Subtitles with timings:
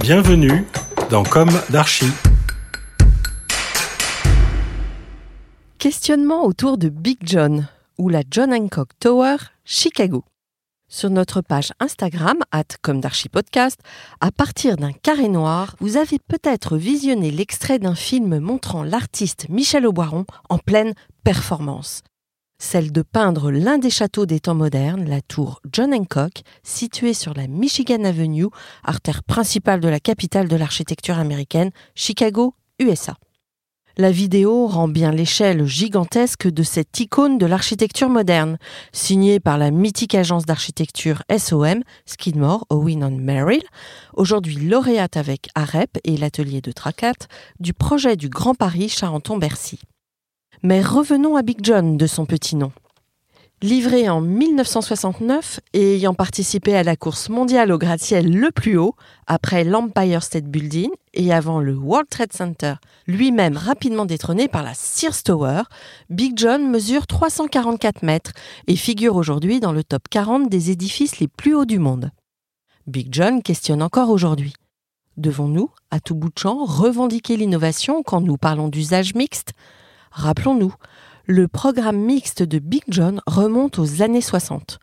[0.00, 0.66] Bienvenue
[1.08, 2.12] dans Comme d'Archie.
[5.78, 7.66] Questionnement autour de Big John
[7.96, 10.22] ou la John Hancock Tower, Chicago.
[10.86, 13.00] Sur notre page Instagram, at comme
[13.32, 13.80] podcast,
[14.20, 19.86] à partir d'un carré noir, vous avez peut-être visionné l'extrait d'un film montrant l'artiste Michel
[19.86, 20.92] Auboiron en pleine
[21.24, 22.02] performance
[22.58, 27.34] celle de peindre l'un des châteaux des temps modernes, la tour John Hancock, située sur
[27.34, 28.46] la Michigan Avenue,
[28.84, 33.16] artère principale de la capitale de l'architecture américaine, Chicago, USA.
[33.98, 38.58] La vidéo rend bien l'échelle gigantesque de cette icône de l'architecture moderne,
[38.92, 43.62] signée par la mythique agence d'architecture SOM, Skidmore, Owen and Merrill,
[44.12, 47.14] aujourd'hui lauréate avec AREP et l'atelier de Tracat,
[47.58, 49.80] du projet du Grand Paris Charenton-Bercy.
[50.68, 52.72] Mais revenons à Big John de son petit nom.
[53.62, 58.96] Livré en 1969 et ayant participé à la course mondiale au gratte-ciel le plus haut,
[59.28, 62.74] après l'Empire State Building et avant le World Trade Center,
[63.06, 65.62] lui-même rapidement détrôné par la Sears Tower,
[66.10, 68.32] Big John mesure 344 mètres
[68.66, 72.10] et figure aujourd'hui dans le top 40 des édifices les plus hauts du monde.
[72.88, 74.54] Big John questionne encore aujourd'hui.
[75.16, 79.52] Devons-nous, à tout bout de champ, revendiquer l'innovation quand nous parlons d'usage mixte?
[80.16, 80.72] Rappelons-nous,
[81.26, 84.78] le programme mixte de Big John remonte aux années 60.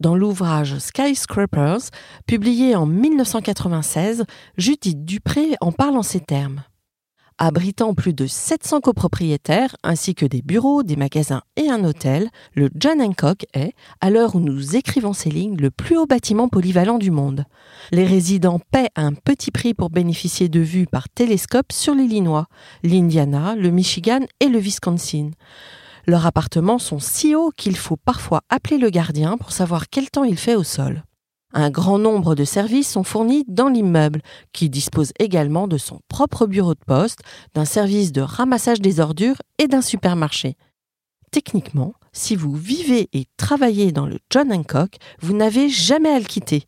[0.00, 1.90] Dans l'ouvrage Skyscrapers,
[2.26, 4.24] publié en 1996,
[4.56, 6.62] Judith Dupré en parle en ces termes
[7.40, 12.68] abritant plus de 700 copropriétaires ainsi que des bureaux, des magasins et un hôtel, le
[12.76, 16.98] John Hancock est, à l'heure où nous écrivons ces lignes, le plus haut bâtiment polyvalent
[16.98, 17.44] du monde.
[17.90, 22.46] Les résidents paient un petit prix pour bénéficier de vues par télescope sur l'Illinois,
[22.84, 25.30] l'Indiana, le Michigan et le Wisconsin.
[26.06, 30.24] Leurs appartements sont si hauts qu'il faut parfois appeler le gardien pour savoir quel temps
[30.24, 31.02] il fait au sol.
[31.52, 34.22] Un grand nombre de services sont fournis dans l'immeuble,
[34.52, 37.20] qui dispose également de son propre bureau de poste,
[37.54, 40.56] d'un service de ramassage des ordures et d'un supermarché.
[41.32, 46.24] Techniquement, si vous vivez et travaillez dans le John Hancock, vous n'avez jamais à le
[46.24, 46.64] quitter.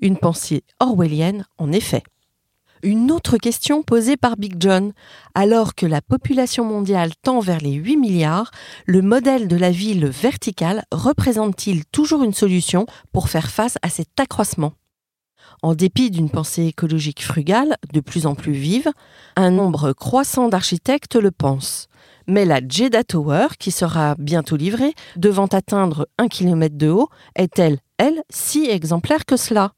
[0.00, 2.02] Une pensée orwellienne, en effet.
[2.82, 4.92] Une autre question posée par Big John.
[5.34, 8.50] Alors que la population mondiale tend vers les 8 milliards,
[8.86, 14.18] le modèle de la ville verticale représente-t-il toujours une solution pour faire face à cet
[14.18, 14.72] accroissement?
[15.62, 18.90] En dépit d'une pensée écologique frugale, de plus en plus vive,
[19.36, 21.88] un nombre croissant d'architectes le pensent.
[22.26, 27.78] Mais la Jeddah Tower, qui sera bientôt livrée, devant atteindre un kilomètre de haut, est-elle,
[27.98, 29.72] elle, si exemplaire que cela?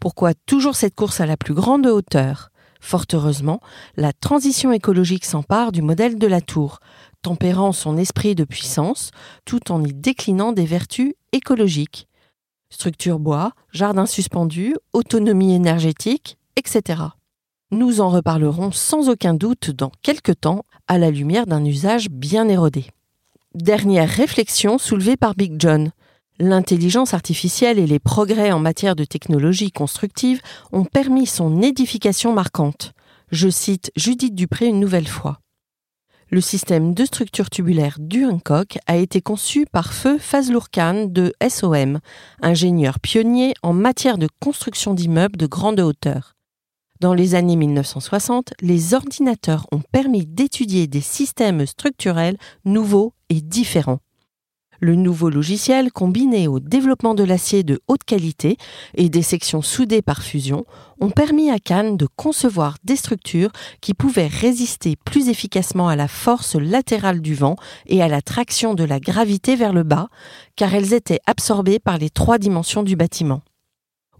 [0.00, 2.50] Pourquoi toujours cette course à la plus grande hauteur?
[2.80, 3.60] Fort heureusement,
[3.96, 6.78] la transition écologique s'empare du modèle de la tour,
[7.22, 9.10] tempérant son esprit de puissance
[9.44, 12.06] tout en y déclinant des vertus écologiques.
[12.70, 17.02] Structure bois, jardin suspendu, autonomie énergétique, etc.
[17.70, 22.48] Nous en reparlerons sans aucun doute dans quelques temps à la lumière d'un usage bien
[22.48, 22.86] érodé.
[23.54, 25.90] Dernière réflexion soulevée par Big John.
[26.40, 30.40] L'intelligence artificielle et les progrès en matière de technologie constructive
[30.70, 32.92] ont permis son édification marquante.
[33.32, 35.40] Je cite Judith Dupré une nouvelle fois.
[36.30, 41.32] Le système de structure tubulaire du Hancock a été conçu par Feu Fazlour Khan de
[41.48, 41.98] SOM,
[42.40, 46.36] ingénieur pionnier en matière de construction d'immeubles de grande hauteur.
[47.00, 54.00] Dans les années 1960, les ordinateurs ont permis d'étudier des systèmes structurels nouveaux et différents.
[54.80, 58.56] Le nouveau logiciel, combiné au développement de l'acier de haute qualité
[58.94, 60.66] et des sections soudées par fusion,
[61.00, 66.06] ont permis à Kahn de concevoir des structures qui pouvaient résister plus efficacement à la
[66.06, 70.08] force latérale du vent et à la traction de la gravité vers le bas,
[70.54, 73.42] car elles étaient absorbées par les trois dimensions du bâtiment.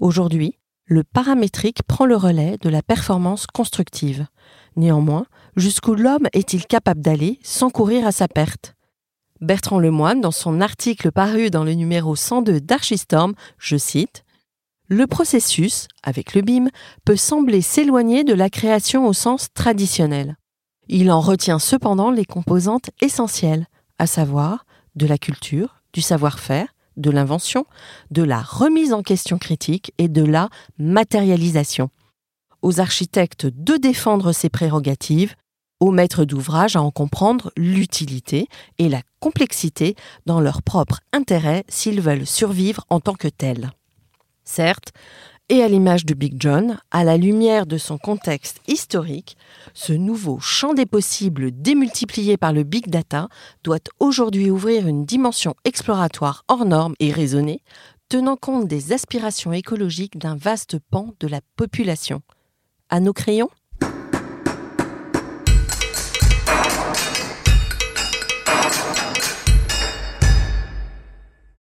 [0.00, 4.26] Aujourd'hui, le paramétrique prend le relais de la performance constructive.
[4.74, 8.74] Néanmoins, jusqu'où l'homme est-il capable d'aller sans courir à sa perte?
[9.40, 14.24] Bertrand Lemoine, dans son article paru dans le numéro 102 d'Archistorm, je cite
[14.88, 16.68] Le processus, avec le BIM,
[17.04, 20.36] peut sembler s'éloigner de la création au sens traditionnel.
[20.88, 23.66] Il en retient cependant les composantes essentielles,
[23.98, 24.64] à savoir
[24.96, 27.64] de la culture, du savoir-faire, de l'invention,
[28.10, 30.48] de la remise en question critique et de la
[30.78, 31.90] matérialisation.
[32.62, 35.36] Aux architectes de défendre ces prérogatives,
[35.78, 38.48] aux maîtres d'ouvrage à en comprendre l'utilité
[38.78, 39.94] et la complexité
[40.26, 43.70] dans leur propre intérêt s'ils veulent survivre en tant que tels.
[44.44, 44.92] Certes,
[45.50, 49.36] et à l'image de Big John, à la lumière de son contexte historique,
[49.72, 53.28] ce nouveau champ des possibles démultiplié par le big data
[53.64, 57.62] doit aujourd'hui ouvrir une dimension exploratoire hors norme et raisonnée,
[58.10, 62.20] tenant compte des aspirations écologiques d'un vaste pan de la population.
[62.90, 63.50] À nos crayons